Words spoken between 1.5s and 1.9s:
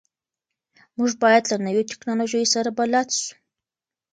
له نویو